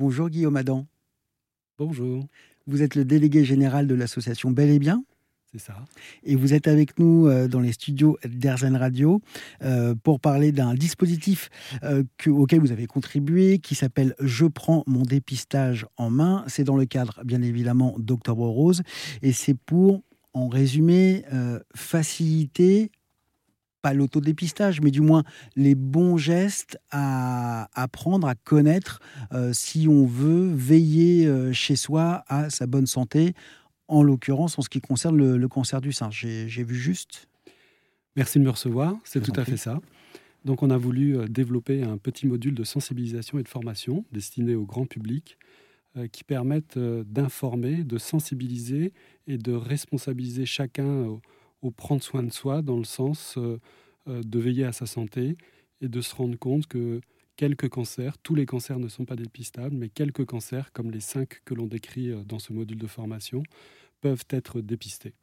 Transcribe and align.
Bonjour 0.00 0.30
Guillaume 0.30 0.56
Adam. 0.56 0.86
Bonjour. 1.76 2.24
Vous 2.68 2.82
êtes 2.82 2.94
le 2.94 3.04
délégué 3.04 3.44
général 3.44 3.88
de 3.88 3.96
l'association 3.96 4.52
Bel 4.52 4.70
et 4.70 4.78
Bien. 4.78 5.02
C'est 5.50 5.58
ça. 5.58 5.74
Et 6.22 6.36
vous 6.36 6.54
êtes 6.54 6.68
avec 6.68 7.00
nous 7.00 7.26
euh, 7.26 7.48
dans 7.48 7.58
les 7.58 7.72
studios 7.72 8.16
d'Erzen 8.24 8.76
Radio 8.76 9.20
euh, 9.64 9.96
pour 9.96 10.20
parler 10.20 10.52
d'un 10.52 10.74
dispositif 10.74 11.50
euh, 11.82 12.04
auquel 12.28 12.60
vous 12.60 12.70
avez 12.70 12.86
contribué 12.86 13.58
qui 13.58 13.74
s'appelle 13.74 14.14
Je 14.20 14.46
prends 14.46 14.84
mon 14.86 15.02
dépistage 15.02 15.84
en 15.96 16.10
main. 16.10 16.44
C'est 16.46 16.62
dans 16.62 16.76
le 16.76 16.86
cadre, 16.86 17.20
bien 17.24 17.42
évidemment, 17.42 17.96
d'Octobre 17.98 18.46
Rose. 18.46 18.82
Et 19.22 19.32
c'est 19.32 19.54
pour, 19.54 20.04
en 20.32 20.46
résumé, 20.46 21.24
faciliter 21.74 22.92
pas 23.88 23.94
l'autodépistage, 23.94 24.82
mais 24.82 24.90
du 24.90 25.00
moins 25.00 25.24
les 25.56 25.74
bons 25.74 26.18
gestes 26.18 26.78
à 26.90 27.70
apprendre, 27.72 28.26
à 28.28 28.34
connaître 28.34 29.00
euh, 29.32 29.52
si 29.54 29.88
on 29.88 30.04
veut 30.04 30.52
veiller 30.52 31.26
euh, 31.26 31.54
chez 31.54 31.74
soi 31.74 32.22
à 32.28 32.50
sa 32.50 32.66
bonne 32.66 32.86
santé, 32.86 33.32
en 33.86 34.02
l'occurrence 34.02 34.58
en 34.58 34.62
ce 34.62 34.68
qui 34.68 34.82
concerne 34.82 35.16
le, 35.16 35.48
cancer 35.48 35.80
du 35.80 35.92
sein. 35.92 36.10
J'ai 36.10 36.64
vu 36.64 36.74
juste 36.74 37.28
Merci 38.14 38.38
de 38.40 38.44
me 38.44 38.50
recevoir, 38.50 38.94
c'est 39.04 39.22
tout 39.22 39.32
à 39.36 39.44
fait 39.46 39.56
ça. 39.56 39.80
Donc 40.44 40.62
on 40.62 40.68
a 40.68 40.76
voulu 40.76 41.16
euh, 41.16 41.26
développer 41.26 41.82
un 41.82 41.96
petit 41.96 42.26
module 42.26 42.54
de 42.54 42.64
sensibilisation 42.64 43.38
et 43.38 43.42
de 43.42 43.48
formation 43.48 44.04
destiné 44.12 44.54
au 44.54 44.66
grand 44.66 44.84
public 44.84 45.38
qui 46.12 46.22
permettent 46.22 46.78
d'informer, 46.78 47.82
de 47.82 47.98
sensibiliser 47.98 48.92
et 49.26 49.36
de 49.36 49.52
responsabiliser 49.52 50.46
chacun 50.46 51.18
au 51.62 51.70
prendre 51.70 52.02
soin 52.02 52.22
de 52.22 52.32
soi 52.32 52.62
dans 52.62 52.76
le 52.76 52.84
sens 52.84 53.36
euh, 53.36 53.60
euh, 54.08 54.22
de 54.22 54.38
veiller 54.38 54.64
à 54.64 54.72
sa 54.72 54.86
santé 54.86 55.36
et 55.80 55.88
de 55.88 56.00
se 56.00 56.14
rendre 56.14 56.38
compte 56.38 56.66
que 56.66 57.00
quelques 57.36 57.68
cancers, 57.68 58.18
tous 58.18 58.34
les 58.34 58.46
cancers 58.46 58.78
ne 58.78 58.88
sont 58.88 59.04
pas 59.04 59.16
dépistables, 59.16 59.74
mais 59.74 59.88
quelques 59.88 60.24
cancers, 60.24 60.72
comme 60.72 60.90
les 60.90 61.00
cinq 61.00 61.40
que 61.44 61.54
l'on 61.54 61.66
décrit 61.66 62.10
euh, 62.10 62.24
dans 62.24 62.38
ce 62.38 62.52
module 62.52 62.78
de 62.78 62.86
formation, 62.86 63.42
peuvent 64.00 64.24
être 64.30 64.60
dépistés 64.60 65.14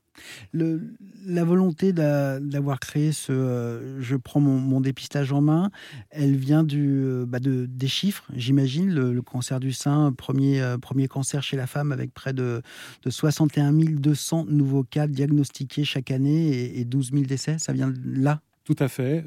la 0.54 1.44
volonté 1.44 1.94
d'avoir 1.94 2.80
créé 2.80 3.12
ce 3.12 3.32
euh, 3.32 4.02
je 4.02 4.16
prends 4.16 4.40
mon, 4.40 4.82
dépistage 4.82 5.32
en 5.32 5.42
main, 5.42 5.72
elle 6.10 6.36
vient 6.36 6.64
du, 6.64 7.04
euh, 7.04 7.26
bah, 7.26 7.40
de, 7.40 7.66
des 7.66 7.88
chiffres, 7.88 8.26
j'imagine. 8.36 8.94
Le, 8.94 9.22
cancer 9.22 9.60
du 9.60 9.74
sein, 9.74 10.12
premier, 10.12 10.62
euh, 10.62 10.78
premier 10.78 11.08
cancer 11.08 11.42
chez 11.42 11.58
la 11.58 11.68
femme 11.68 11.92
avec 11.92 12.14
près 12.14 12.34
de, 12.34 12.62
de 13.04 13.10
61 13.10 13.74
200 13.74 14.46
nouveaux 14.50 14.84
cas 14.84 15.08
diagnostiqués 15.08 15.84
chaque 15.84 16.12
année 16.12 16.78
et, 16.80 16.86
12 16.86 17.12
000 17.12 17.24
décès. 17.24 17.58
Ça 17.58 17.74
vient 17.74 17.92
là 18.06 18.42
tout 18.66 18.76
à 18.80 18.88
fait. 18.88 19.24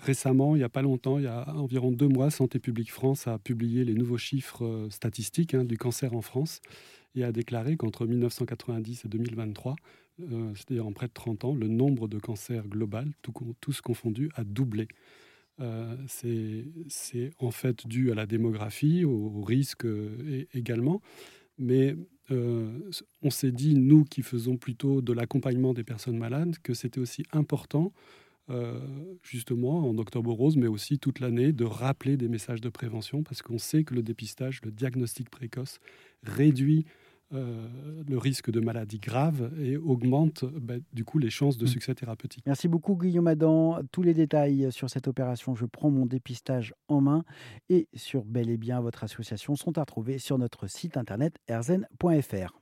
récemment, 0.00 0.54
il 0.54 0.58
n'y 0.58 0.64
a 0.64 0.68
pas 0.68 0.82
longtemps, 0.82 1.18
il 1.18 1.24
y 1.24 1.28
a 1.28 1.52
environ 1.56 1.90
deux 1.90 2.08
mois, 2.08 2.30
Santé 2.30 2.60
publique 2.60 2.92
France 2.92 3.26
a 3.26 3.38
publié 3.38 3.84
les 3.84 3.94
nouveaux 3.94 4.18
chiffres 4.18 4.86
statistiques 4.90 5.54
hein, 5.54 5.64
du 5.64 5.76
cancer 5.76 6.14
en 6.14 6.20
France 6.20 6.60
et 7.14 7.24
a 7.24 7.32
déclaré 7.32 7.76
qu'entre 7.76 8.06
1990 8.06 9.04
et 9.04 9.08
2023, 9.08 9.76
euh, 10.20 10.52
c'est-à-dire 10.54 10.86
en 10.86 10.92
près 10.92 11.08
de 11.08 11.12
30 11.12 11.44
ans, 11.44 11.54
le 11.54 11.68
nombre 11.68 12.08
de 12.08 12.18
cancers 12.18 12.66
global, 12.68 13.10
tous 13.60 13.80
confondus, 13.80 14.30
a 14.34 14.44
doublé. 14.44 14.88
Euh, 15.60 15.96
c'est 16.06 17.30
en 17.38 17.50
fait 17.50 17.86
dû 17.86 18.10
à 18.12 18.14
la 18.14 18.26
démographie, 18.26 19.04
au, 19.04 19.42
risque 19.42 19.84
euh, 19.84 20.46
également. 20.54 21.00
Mais 21.58 21.96
on 22.30 23.30
s'est 23.30 23.50
dit, 23.50 23.74
nous 23.74 24.04
qui 24.04 24.22
faisons 24.22 24.56
plutôt 24.56 25.02
de 25.02 25.12
l'accompagnement 25.12 25.74
des 25.74 25.82
personnes 25.82 26.16
malades, 26.16 26.56
que 26.62 26.74
c'était 26.74 27.00
aussi 27.00 27.24
important, 27.32 27.92
justement 29.22 29.88
en 29.88 29.96
octobre 29.98 30.32
rose, 30.32 30.56
mais 30.56 30.66
aussi 30.66 30.98
toute 30.98 31.20
l'année, 31.20 31.52
de 31.52 31.64
rappeler 31.64 32.16
des 32.16 32.28
messages 32.28 32.60
de 32.60 32.68
prévention, 32.68 33.22
parce 33.22 33.42
qu'on 33.42 33.58
sait 33.58 33.84
que 33.84 33.94
le 33.94 34.02
dépistage, 34.02 34.60
le 34.64 34.70
diagnostic 34.70 35.30
précoce 35.30 35.78
réduit 36.22 36.84
euh, 37.32 37.68
le 38.08 38.18
risque 38.18 38.50
de 38.50 38.58
maladie 38.58 38.98
grave 38.98 39.52
et 39.60 39.76
augmente 39.76 40.44
bah, 40.44 40.74
du 40.92 41.04
coup 41.04 41.20
les 41.20 41.30
chances 41.30 41.58
de 41.58 41.64
mm. 41.64 41.68
succès 41.68 41.94
thérapeutique. 41.94 42.42
Merci 42.44 42.66
beaucoup 42.66 42.96
Guillaume 42.96 43.28
Adam. 43.28 43.78
Tous 43.92 44.02
les 44.02 44.14
détails 44.14 44.72
sur 44.72 44.90
cette 44.90 45.06
opération 45.06 45.54
Je 45.54 45.64
prends 45.64 45.90
mon 45.90 46.06
dépistage 46.06 46.74
en 46.88 47.00
main 47.00 47.24
et 47.68 47.86
sur 47.94 48.24
Bel 48.24 48.50
et 48.50 48.56
Bien 48.56 48.80
votre 48.80 49.04
association 49.04 49.54
sont 49.54 49.78
à 49.78 49.82
retrouver 49.82 50.18
sur 50.18 50.38
notre 50.38 50.66
site 50.66 50.96
internet 50.96 51.36
erzen.fr. 51.46 52.58